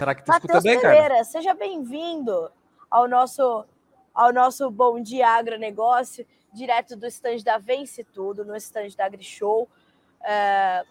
[0.00, 1.24] Será que tu escuta bem, Pereira, Carla?
[1.24, 2.50] seja bem-vindo
[2.90, 3.66] ao nosso,
[4.14, 9.68] ao nosso Bom Dia Agronegócio, direto do estande da Vence Tudo, no estande da AgriShow,
[10.24, 10.86] é,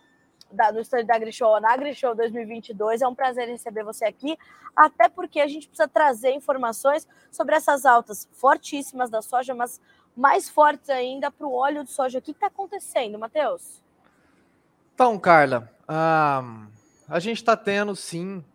[0.52, 3.02] da, no estande da AgriShow, na AgriShow 2022.
[3.02, 4.38] É um prazer receber você aqui,
[4.76, 9.82] até porque a gente precisa trazer informações sobre essas altas fortíssimas da soja, mas
[10.16, 12.20] mais fortes ainda para o óleo de soja.
[12.20, 13.82] O que está acontecendo, Matheus?
[14.94, 16.68] Então, Carla, ah,
[17.10, 18.46] a gente está tendo sim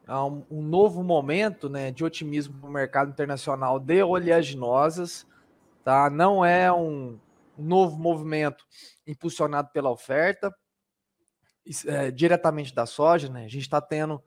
[0.49, 5.27] um, novo momento né, de otimismo no mercado internacional de oleaginosas.
[5.83, 6.09] Tá?
[6.09, 7.19] Não é um
[7.59, 8.65] novo movimento
[9.05, 10.55] impulsionado pela oferta
[11.85, 13.29] é, diretamente da soja.
[13.29, 13.45] Né?
[13.45, 14.23] A gente está tendo,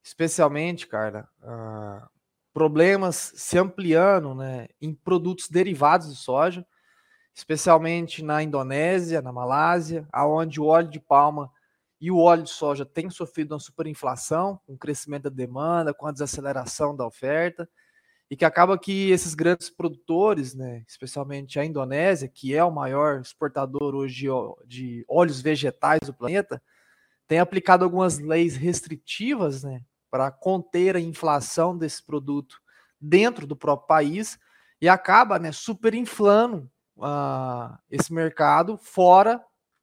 [0.00, 2.08] especialmente, Carla, uh,
[2.52, 6.64] problemas se ampliando né, em produtos derivados de soja,
[7.34, 11.50] especialmente na Indonésia, na Malásia, aonde o óleo de palma
[12.00, 16.06] e o óleo de soja têm sofrido uma superinflação, com um crescimento da demanda, com
[16.06, 17.68] a desaceleração da oferta,
[18.30, 23.20] e que acaba que esses grandes produtores, né, especialmente a Indonésia, que é o maior
[23.20, 24.26] exportador hoje
[24.66, 26.60] de óleos vegetais do planeta,
[27.26, 32.60] tem aplicado algumas leis restritivas, né, para conter a inflação desse produto
[33.00, 34.38] dentro do próprio país
[34.80, 39.42] e acaba né, superinflando uh, esse mercado fora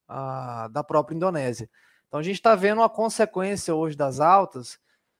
[0.09, 1.69] uh, da própria Indonésia.
[2.13, 4.77] Então a gente está vendo uma consequência hoje das altas,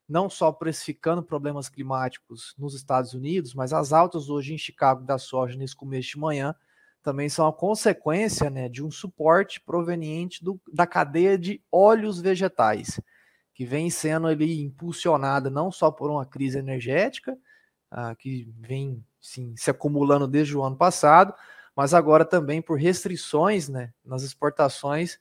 [0.07, 5.17] não só precificando problemas climáticos nos Estados Unidos, mas as altas hoje em Chicago da
[5.17, 6.53] soja nesse começo de manhã
[7.01, 12.99] também são a consequência né, de um suporte proveniente do, da cadeia de óleos vegetais
[13.55, 17.35] que vem sendo ali impulsionada não só por uma crise energética,
[17.89, 21.33] ah, que vem sim, se acumulando desde o ano passado,
[21.75, 25.17] mas agora também por restrições né, nas exportações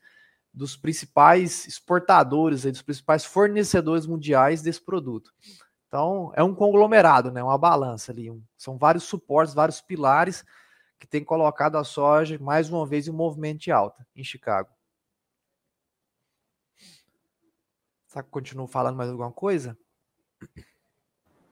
[0.52, 5.32] dos principais exportadores, aí, dos principais fornecedores mundiais desse produto.
[5.86, 8.30] Então, é um conglomerado, né, uma balança ali.
[8.30, 10.44] Um, são vários suportes, vários pilares
[10.98, 14.70] que têm colocado a soja, mais uma vez, em um movimento de alta em Chicago.
[18.06, 19.76] Será que continuo falando mais alguma coisa?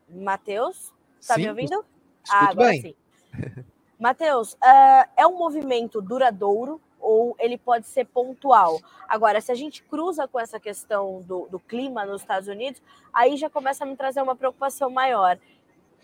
[0.08, 0.92] Matheus,
[1.26, 1.84] tá sim, me ouvindo?
[2.28, 2.82] Ah, agora bem.
[2.82, 2.94] sim.
[3.98, 8.80] Matheus, uh, é um movimento duradouro ou ele pode ser pontual?
[9.08, 12.80] Agora, se a gente cruza com essa questão do, do clima nos Estados Unidos,
[13.12, 15.38] aí já começa a me trazer uma preocupação maior.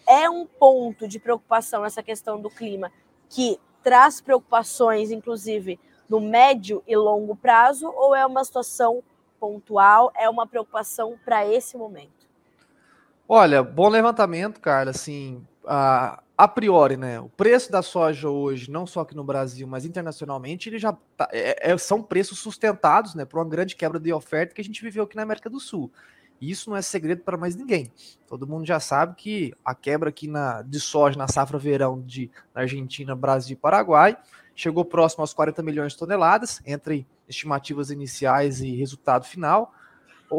[0.06, 2.90] É um ponto de preocupação essa questão do clima
[3.28, 5.78] que traz preocupações, inclusive,
[6.08, 9.02] no médio e longo prazo, ou é uma situação
[9.38, 12.26] pontual, é uma preocupação para esse momento?
[13.28, 14.90] Olha, bom levantamento, Carla.
[14.90, 17.20] Assim, a, a priori, né?
[17.20, 21.28] O preço da soja hoje, não só aqui no Brasil, mas internacionalmente, ele já tá,
[21.32, 23.24] é, é, são preços sustentados, né?
[23.24, 25.90] Por uma grande quebra de oferta que a gente viveu aqui na América do Sul.
[26.40, 27.90] E isso não é segredo para mais ninguém.
[28.26, 32.30] Todo mundo já sabe que a quebra aqui na, de soja na safra verão de
[32.54, 34.16] na Argentina, Brasil e Paraguai
[34.54, 39.72] chegou próximo aos 40 milhões de toneladas, entre estimativas iniciais e resultado final.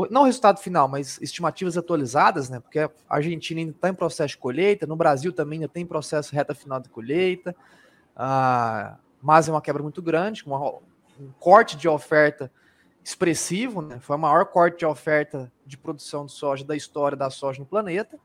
[0.10, 2.60] Não resultado final, mas estimativas atualizadas, né?
[2.60, 6.36] Porque a Argentina ainda está em processo de colheita, no Brasil também ainda tem processo
[6.36, 7.56] reta final de colheita.
[8.16, 10.60] Ah, mas é uma quebra muito grande, uma,
[11.20, 12.52] um corte de oferta
[13.04, 14.00] expressivo, né?
[14.00, 17.66] Foi o maior corte de oferta de produção de soja da história da soja no
[17.66, 18.20] planeta.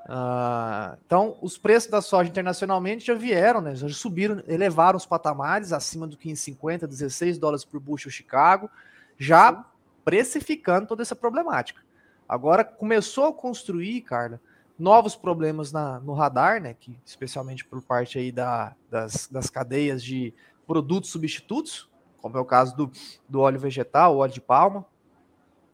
[0.00, 3.74] Uh, então, os preços da soja internacionalmente já vieram, né?
[3.74, 8.70] Já subiram, elevaram os patamares acima do 15,50, 16 dólares por bushel Chicago,
[9.18, 9.64] já
[10.10, 11.80] precificando toda essa problemática.
[12.28, 14.40] Agora começou a construir, Carla,
[14.76, 16.74] novos problemas na, no radar, né?
[16.74, 20.34] Que especialmente por parte aí da, das, das cadeias de
[20.66, 21.88] produtos substitutos,
[22.20, 22.90] como é o caso do,
[23.28, 24.84] do óleo vegetal, óleo de palma.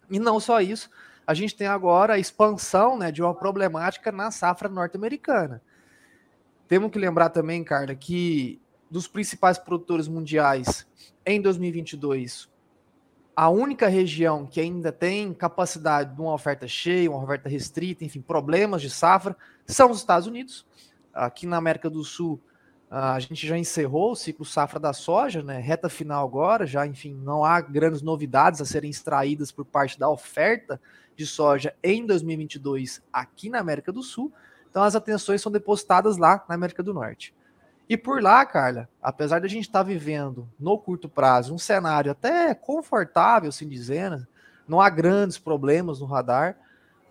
[0.07, 0.87] E não só isso,
[1.25, 5.63] a gente tem agora a expansão né, de uma problemática na safra norte-americana.
[6.67, 10.85] Temos que lembrar também, Carla, que dos principais produtores mundiais
[11.25, 12.47] em 2022,
[13.39, 18.19] a única região que ainda tem capacidade de uma oferta cheia, uma oferta restrita, enfim,
[18.19, 19.37] problemas de safra,
[19.67, 20.65] são os Estados Unidos.
[21.13, 22.41] Aqui na América do Sul,
[22.89, 25.59] a gente já encerrou o ciclo safra da soja, né?
[25.59, 30.09] Reta final agora, já, enfim, não há grandes novidades a serem extraídas por parte da
[30.09, 30.81] oferta
[31.15, 34.33] de soja em 2022 aqui na América do Sul.
[34.67, 37.35] Então as atenções são depositadas lá na América do Norte.
[37.89, 41.57] E por lá, Carla, apesar de a gente estar tá vivendo no curto prazo um
[41.57, 44.27] cenário até confortável, assim dizendo,
[44.67, 46.57] não há grandes problemas no radar,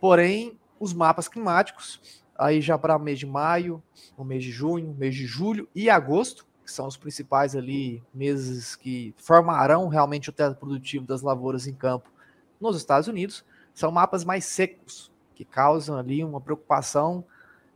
[0.00, 3.82] porém os mapas climáticos, aí já para o mês de maio,
[4.17, 8.76] o mês de junho, mês de julho e agosto, que são os principais ali meses
[8.76, 12.11] que formarão realmente o teto produtivo das lavouras em campo
[12.61, 17.25] nos Estados Unidos, são mapas mais secos que causam ali uma preocupação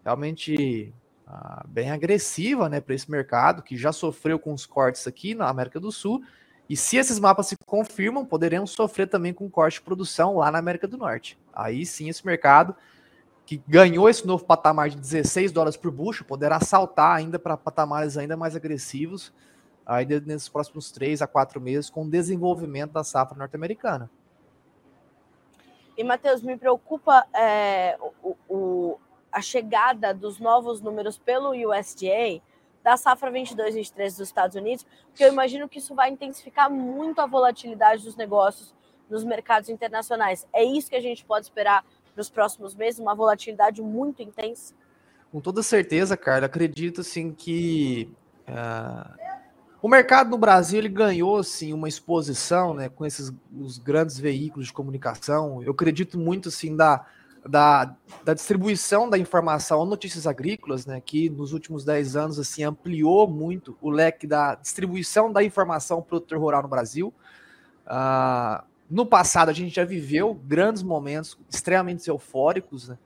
[0.03, 0.93] realmente
[1.33, 5.49] ah, bem agressiva né, para esse mercado, que já sofreu com os cortes aqui na
[5.49, 6.23] América do Sul.
[6.69, 10.59] E se esses mapas se confirmam, poderemos sofrer também com corte de produção lá na
[10.59, 11.39] América do Norte.
[11.53, 12.75] Aí sim, esse mercado
[13.47, 18.17] que ganhou esse novo patamar de 16 dólares por bucho poderá saltar ainda para patamares
[18.17, 19.33] ainda mais agressivos
[19.87, 24.11] ainda nesses próximos três a quatro meses com o desenvolvimento da safra norte-americana.
[25.97, 27.99] E, Matheus, me preocupa é,
[28.49, 28.99] o,
[29.33, 32.43] a chegada dos novos números pelo USDA
[32.83, 37.27] da safra 22-23 dos Estados Unidos, porque eu imagino que isso vai intensificar muito a
[37.27, 38.75] volatilidade dos negócios
[39.09, 40.47] nos mercados internacionais.
[40.53, 41.85] É isso que a gente pode esperar
[42.15, 44.75] para os próximos meses, uma volatilidade muito intensa?
[45.31, 46.47] Com toda certeza, Carla.
[46.47, 48.11] Acredito assim que
[48.49, 49.15] uh,
[49.83, 54.67] o mercado no Brasil ele ganhou assim uma exposição, né, com esses os grandes veículos
[54.67, 55.63] de comunicação.
[55.63, 57.07] Eu acredito muito assim da,
[57.49, 63.27] da, da distribuição da informação notícias agrícolas, né, que nos últimos 10 anos assim ampliou
[63.27, 67.15] muito o leque da distribuição da informação produtor rural no Brasil.
[67.87, 72.99] Uh, no passado a gente já viveu grandes momentos extremamente eufóricos, né?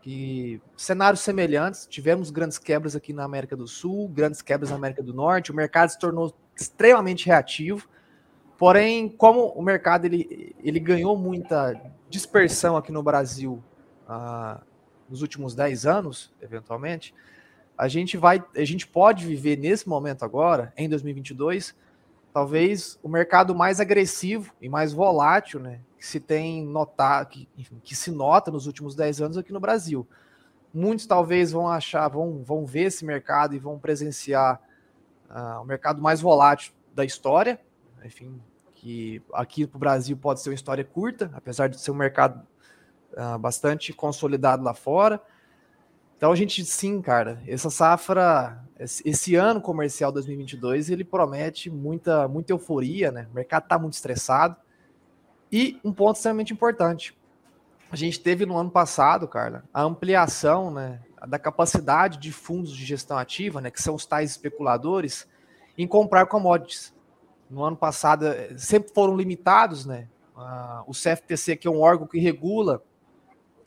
[0.00, 5.02] que cenários semelhantes, tivemos grandes quebras aqui na América do Sul, grandes quebras na América
[5.02, 7.88] do Norte, o mercado se tornou extremamente reativo,
[8.58, 11.80] porém, como o mercado ele, ele ganhou muita
[12.10, 13.62] dispersão aqui no Brasil
[14.08, 14.60] ah,
[15.08, 17.14] nos últimos 10 anos, eventualmente,
[17.76, 21.74] a gente vai, a gente pode viver nesse momento agora, em 2022,
[22.32, 27.80] talvez o mercado mais agressivo e mais volátil, né, que se tem notado, que, enfim,
[27.82, 30.06] que se nota nos últimos 10 anos aqui no Brasil.
[30.72, 34.60] Muitos talvez vão achar, vão, vão ver esse mercado e vão presenciar
[35.28, 37.60] uh, o mercado mais volátil da história,
[38.04, 38.40] enfim,
[38.74, 42.46] que aqui para o Brasil pode ser uma história curta, apesar de ser um mercado
[43.12, 45.20] uh, bastante consolidado lá fora.
[46.16, 52.52] Então a gente sim, cara, essa safra, esse ano comercial 2022, ele promete muita, muita
[52.52, 53.26] euforia, né?
[53.32, 54.56] O mercado está muito estressado.
[55.50, 57.18] E um ponto extremamente importante.
[57.90, 62.86] A gente teve no ano passado, Carla, a ampliação né, da capacidade de fundos de
[62.86, 65.28] gestão ativa, né, que são os tais especuladores,
[65.76, 66.94] em comprar commodities.
[67.50, 70.08] No ano passado, eh, sempre foram limitados, né?
[70.34, 72.82] Uh, o CFTC, que é um órgão que regula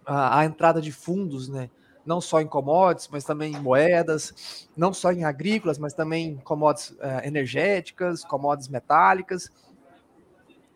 [0.05, 1.69] a, a entrada de fundos, né?
[2.05, 6.35] não só em commodities, mas também em moedas, não só em agrícolas, mas também em
[6.37, 9.49] commodities uh, energéticas, commodities metálicas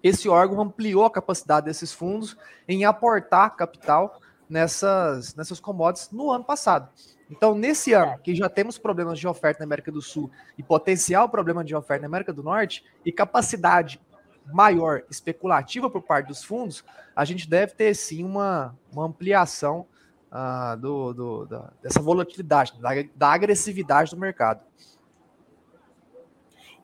[0.04, 2.38] esse órgão ampliou a capacidade desses fundos
[2.68, 6.90] em aportar capital nessas, nessas commodities no ano passado.
[7.30, 11.30] Então, nesse ano, que já temos problemas de oferta na América do Sul e potencial
[11.30, 14.02] problema de oferta na América do Norte e capacidade
[14.46, 16.84] maior especulativa por parte dos fundos,
[17.16, 19.86] a gente deve ter sim uma, uma ampliação
[20.32, 24.62] uh, do, do, da, dessa volatilidade, da, da agressividade do mercado.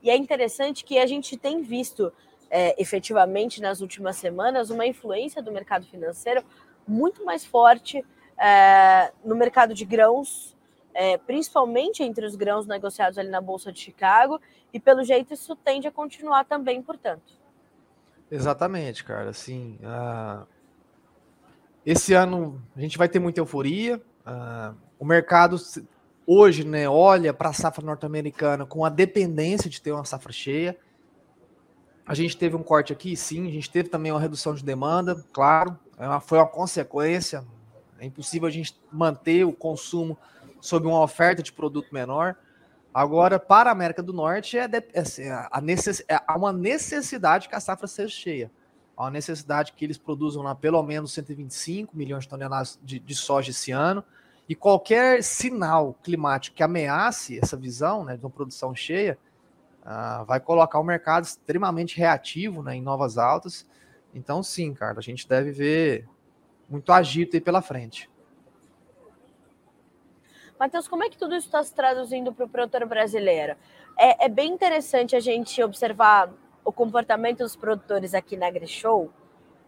[0.02, 2.12] E é interessante que a gente tem visto
[2.50, 6.44] é, efetivamente nas últimas semanas uma influência do mercado financeiro
[6.86, 8.04] muito mais forte
[8.38, 10.56] é, no mercado de grãos,
[10.94, 14.40] é, principalmente entre os grãos negociados ali na Bolsa de Chicago,
[14.72, 17.34] e pelo jeito isso tende a continuar também, portanto.
[18.30, 19.30] Exatamente, cara.
[19.30, 20.46] Assim, uh,
[21.84, 24.02] esse ano a gente vai ter muita euforia.
[24.26, 25.56] Uh, o mercado
[26.26, 30.76] hoje né, olha para a safra norte-americana com a dependência de ter uma safra cheia.
[32.04, 33.48] A gente teve um corte aqui, sim.
[33.48, 35.78] A gente teve também uma redução de demanda, claro.
[35.98, 37.44] É foi uma consequência.
[37.98, 40.18] É impossível a gente manter o consumo
[40.60, 42.36] sob uma oferta de produto menor.
[42.96, 46.50] Agora, para a América do Norte, é, de, é, assim, a necess, é, há uma
[46.50, 48.50] necessidade que a safra seja cheia.
[48.96, 53.14] Há uma necessidade que eles produzam lá pelo menos 125 milhões de toneladas de, de
[53.14, 54.02] soja esse ano.
[54.48, 59.18] E qualquer sinal climático que ameace essa visão né, de uma produção cheia,
[59.82, 63.66] uh, vai colocar o mercado extremamente reativo né, em novas altas.
[64.14, 66.08] Então, sim, cara, a gente deve ver
[66.66, 68.08] muito agito aí pela frente.
[70.58, 73.56] Matheus, como é que tudo isso está se traduzindo para o produtor brasileiro?
[73.98, 76.30] É, é, bem interessante a gente observar
[76.64, 79.10] o comportamento dos produtores aqui na AgriShow,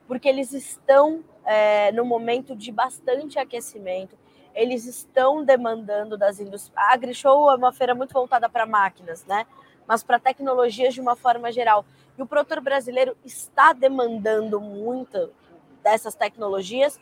[0.07, 4.17] porque eles estão é, no momento de bastante aquecimento,
[4.55, 6.77] eles estão demandando das indústrias.
[6.77, 9.47] A AgriShow é uma feira muito voltada para máquinas, né?
[9.87, 11.85] mas para tecnologias de uma forma geral.
[12.17, 15.31] E o produtor brasileiro está demandando muito
[15.83, 16.99] dessas tecnologias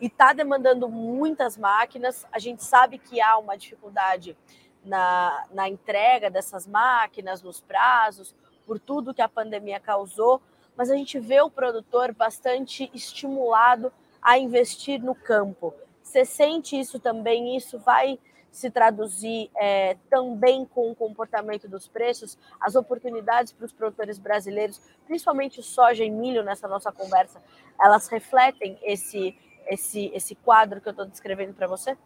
[0.00, 2.26] e está demandando muitas máquinas.
[2.32, 4.36] A gente sabe que há uma dificuldade
[4.84, 8.34] na, na entrega dessas máquinas, nos prazos,
[8.66, 10.40] por tudo que a pandemia causou,
[10.76, 15.74] mas a gente vê o produtor bastante estimulado a investir no campo.
[16.02, 17.56] Você sente isso também?
[17.56, 18.18] Isso vai
[18.50, 24.80] se traduzir é, também com o comportamento dos preços, as oportunidades para os produtores brasileiros,
[25.06, 27.42] principalmente soja e milho nessa nossa conversa,
[27.80, 29.36] elas refletem esse,
[29.68, 31.96] esse, esse quadro que eu estou descrevendo para você?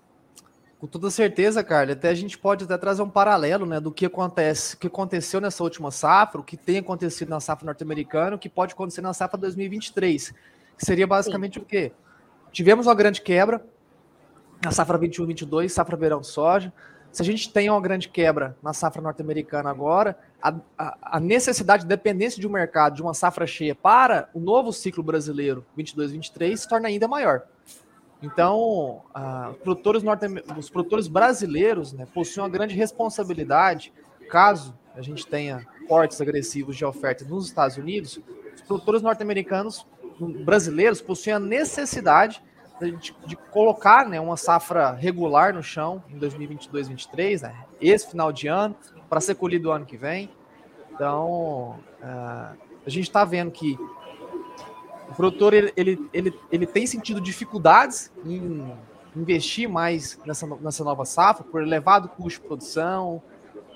[0.83, 1.93] Com toda certeza, Carla.
[1.93, 5.63] Até a gente pode até trazer um paralelo, né, do que acontece, que aconteceu nessa
[5.63, 9.39] última safra, o que tem acontecido na safra norte-americana, o que pode acontecer na safra
[9.39, 10.35] 2023.
[10.77, 11.61] Que seria basicamente Sim.
[11.61, 11.93] o quê?
[12.51, 13.65] Tivemos uma grande quebra
[14.61, 16.73] na safra 21-22, safra verão de soja.
[17.13, 21.83] Se a gente tem uma grande quebra na safra norte-americana agora, a, a, a, necessidade
[21.83, 26.57] de dependência de um mercado, de uma safra cheia para o novo ciclo brasileiro 22-23
[26.57, 27.43] se torna ainda maior.
[28.23, 30.27] Então, ah, os, produtores norte
[30.57, 33.93] os produtores brasileiros né, possuem uma grande responsabilidade,
[34.31, 38.21] caso a gente tenha cortes agressivos de oferta nos Estados Unidos,
[38.55, 39.85] os produtores norte-americanos
[40.45, 42.43] brasileiros possuem a necessidade
[42.81, 48.47] de, de, colocar né, uma safra regular no chão em 2022-23, né, esse final de
[48.49, 48.77] ano,
[49.09, 50.31] para ser colhido ano que vem.
[50.93, 52.53] Então, ah,
[52.85, 53.79] a gente está vendo que
[55.13, 58.75] o produtor ele, ele, ele, ele tem sentido dificuldades em
[59.15, 63.23] investir mais nessa, nessa nova safra por elevado custo de produção,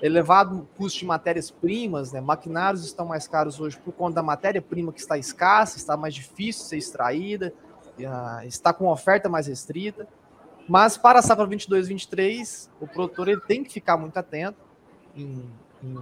[0.01, 2.19] elevado custo de matérias-primas, né?
[2.19, 6.63] Maquinários estão mais caros hoje por conta da matéria-prima que está escassa, está mais difícil
[6.63, 7.53] de ser extraída,
[8.43, 10.07] está com oferta mais restrita.
[10.67, 14.59] Mas para a safra 22-23, o produtor ele tem que ficar muito atento
[15.15, 15.45] em,
[15.83, 15.95] em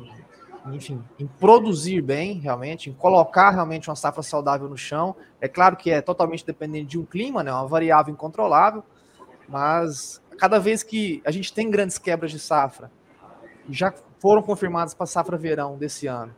[0.74, 5.16] enfim, em produzir bem, realmente, em colocar realmente uma safra saudável no chão.
[5.40, 8.84] É claro que é totalmente dependente de um clima, né, uma variável incontrolável,
[9.48, 12.92] mas cada vez que a gente tem grandes quebras de safra,
[13.70, 16.36] já foram confirmadas para a safra verão desse ano,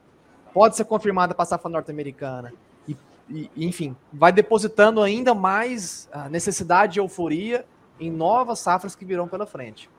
[0.53, 2.53] pode ser confirmada para a safra norte-americana,
[2.87, 2.97] e,
[3.29, 7.65] e, enfim, vai depositando ainda mais a necessidade e euforia
[7.99, 9.89] em novas safras que virão pela frente.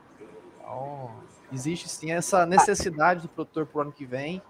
[0.57, 1.11] Então,
[1.53, 4.43] existe sim essa necessidade do produtor para o ano que vem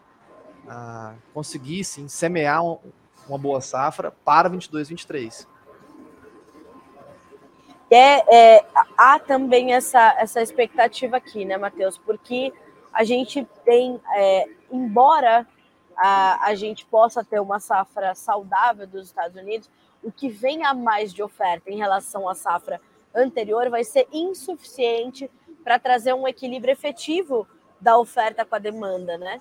[0.67, 2.79] uh, conseguir sim semear um,
[3.29, 5.47] uma boa safra para 22, 23.
[7.91, 11.97] É, é, há também essa, essa expectativa aqui, né, Matheus?
[11.97, 12.53] Porque
[12.93, 15.47] a gente tem, é, embora
[15.97, 19.71] a, a gente possa ter uma safra saudável dos Estados Unidos,
[20.03, 22.81] o que vem a mais de oferta em relação à safra
[23.15, 25.31] anterior vai ser insuficiente
[25.69, 27.47] para trazer um equilíbrio efetivo
[27.79, 29.39] da oferta com a demanda, né?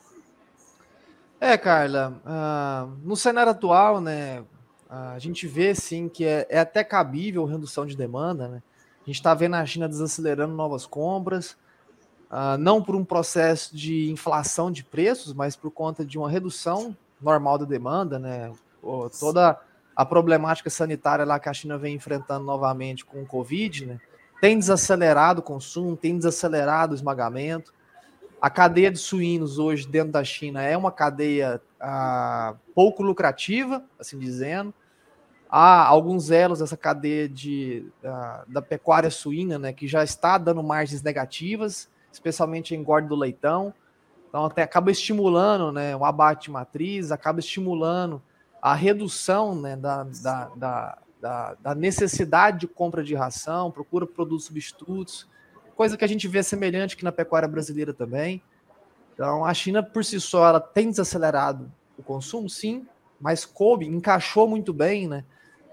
[1.39, 4.43] É, Carla, uh, no cenário atual, né,
[4.89, 8.61] a gente vê sim que é, é até cabível redução de demanda, né?
[9.03, 11.51] A gente está vendo a China desacelerando novas compras,
[12.29, 16.93] uh, não por um processo de inflação de preços, mas por conta de uma redução
[17.21, 18.51] normal da demanda, né?
[19.17, 19.57] Toda
[19.95, 24.01] a problemática sanitária lá que a China vem enfrentando novamente com o Covid, né?
[24.39, 27.73] Tem desacelerado o consumo, tem desacelerado o esmagamento.
[28.41, 34.17] A cadeia de suínos hoje dentro da China é uma cadeia ah, pouco lucrativa, assim
[34.17, 34.73] dizendo.
[35.49, 40.61] Há alguns elos dessa cadeia de, ah, da pecuária suína, né, que já está dando
[40.61, 43.73] margens negativas, especialmente em engorde do leitão.
[44.29, 48.21] Então, até acaba estimulando né, o abate matriz, acaba estimulando
[48.61, 54.45] a redução né, da, da, da da, da, necessidade de compra de ração, procura produtos
[54.45, 55.27] substitutos,
[55.75, 58.41] coisa que a gente vê semelhante aqui na pecuária brasileira também.
[59.13, 62.87] Então, a China, por si só, ela tem desacelerado o consumo, sim,
[63.19, 65.23] mas coube, encaixou muito bem, né,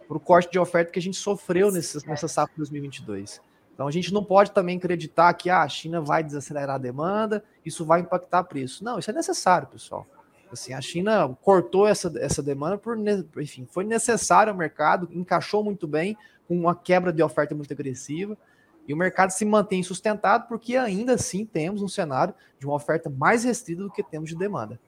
[0.08, 3.40] para o corte de oferta que a gente sofreu nesse, nessa safra 2022.
[3.74, 7.44] Então, a gente não pode também acreditar que ah, a China vai desacelerar a demanda,
[7.64, 8.84] isso vai impactar preço.
[8.84, 10.06] Não, isso é necessário, pessoal.
[10.54, 12.96] Assim, a China cortou essa, essa demanda por,
[13.40, 16.16] enfim, foi necessário ao mercado, encaixou muito bem
[16.49, 18.37] com uma quebra de oferta muito agressiva
[18.87, 23.08] e o mercado se mantém sustentado porque ainda assim temos um cenário de uma oferta
[23.08, 24.78] mais restrita do que temos de demanda.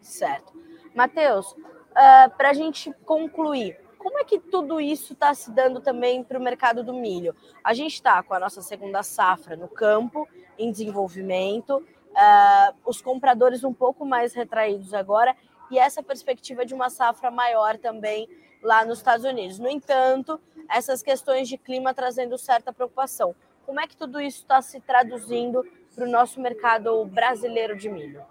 [0.00, 0.52] Certo.
[0.94, 6.24] Matheus, uh, para a gente concluir, como é que tudo isso está se dando também
[6.24, 7.34] para o mercado do milho?
[7.62, 10.28] A gente está com a nossa segunda safra no campo,
[10.58, 15.34] em desenvolvimento, uh, os compradores um pouco mais retraídos agora
[15.70, 18.28] e essa perspectiva de uma safra maior também
[18.62, 19.58] lá nos Estados Unidos.
[19.58, 23.34] No entanto, essas questões de clima trazendo certa preocupação.
[23.64, 25.64] Como é que tudo isso está se traduzindo
[25.94, 28.22] para o nosso mercado brasileiro de milho?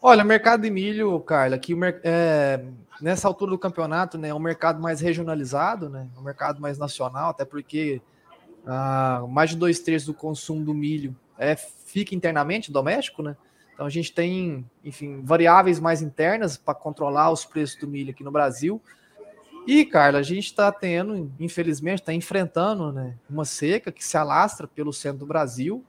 [0.00, 1.74] Olha, mercado de milho, Carla, que
[2.04, 2.64] é,
[3.00, 7.30] nessa altura do campeonato né, é um mercado mais regionalizado, né, um mercado mais nacional,
[7.30, 8.00] até porque
[8.66, 13.36] ah, mais de dois terços do consumo do milho é, fica internamente doméstico, né?
[13.74, 18.24] Então a gente tem, enfim, variáveis mais internas para controlar os preços do milho aqui
[18.24, 18.80] no Brasil.
[19.66, 24.68] E, Carla, a gente está tendo, infelizmente, está enfrentando né, uma seca que se alastra
[24.68, 25.84] pelo centro do Brasil.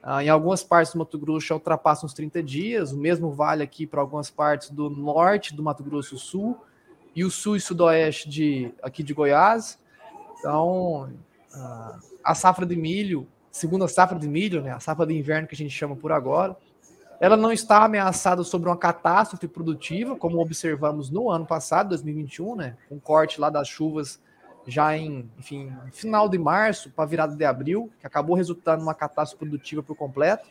[0.00, 3.64] Ah, em algumas partes do Mato Grosso já ultrapassa uns 30 dias, o mesmo vale
[3.64, 6.56] aqui para algumas partes do norte do Mato Grosso Sul
[7.14, 9.78] e o sul e sudoeste de, aqui de Goiás.
[10.38, 11.10] Então,
[11.52, 13.26] ah, a safra de milho,
[13.56, 16.54] segunda safra de milho, né, a safra de inverno que a gente chama por agora,
[17.18, 22.76] ela não está ameaçada sobre uma catástrofe produtiva, como observamos no ano passado, 2021, né?
[22.90, 24.20] Um corte lá das chuvas
[24.66, 29.38] já em, enfim, final de março para virada de abril, que acabou resultando numa catástrofe
[29.38, 30.46] produtiva por completo.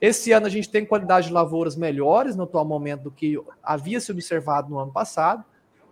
[0.00, 4.00] Esse ano a gente tem qualidade de lavouras melhores no atual momento do que havia
[4.00, 5.44] se observado no ano passado,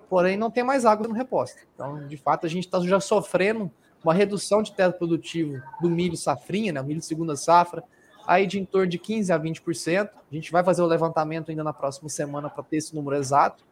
[0.09, 1.59] porém não tem mais água no reposto.
[1.75, 3.71] Então, de fato, a gente está já sofrendo
[4.03, 7.83] uma redução de teto produtivo do milho safrinha, né, milho de segunda safra,
[8.27, 10.11] aí de em torno de 15% a 20%.
[10.31, 13.65] A gente vai fazer o levantamento ainda na próxima semana para ter esse número exato.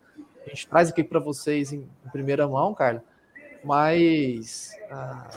[0.47, 3.03] A gente traz aqui para vocês em, em, primeira mão, Carla.
[3.63, 5.29] Mas ah,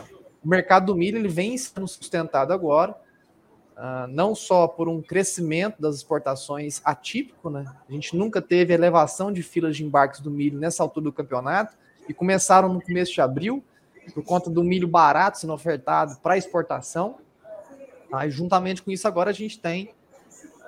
[0.44, 2.96] o mercado do milho ele vem sendo sustentado agora,
[3.76, 7.66] ah, não só por um crescimento das exportações atípico, né?
[7.90, 11.76] A gente nunca teve elevação de filas de embarques do milho nessa altura do campeonato
[12.08, 13.64] e começaram no começo de abril
[14.14, 17.18] por conta do milho barato sendo ofertado para exportação.
[18.28, 19.94] Juntamente com isso, agora a gente tem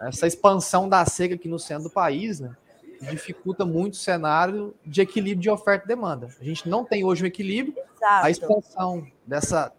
[0.02, 2.56] essa expansão da seca aqui no centro do país, né?
[3.00, 6.30] Que dificulta muito o cenário de equilíbrio de oferta e demanda.
[6.40, 8.26] A gente não tem hoje um equilíbrio, Exato.
[8.26, 9.74] a expansão dessa,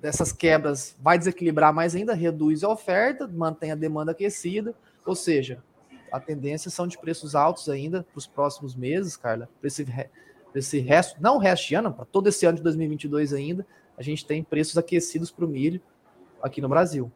[0.00, 4.74] dessas quebras vai desequilibrar mais ainda, reduz a oferta, mantém a demanda aquecida,
[5.04, 5.62] ou seja,
[6.10, 9.84] a tendência são de preços altos ainda para os próximos meses, Carla, para esse,
[10.58, 14.24] esse resto, não resto de ano, para todo esse ano de 2022 ainda, a gente
[14.24, 15.80] tem preços aquecidos para o milho,
[16.42, 17.10] aqui no Brasil.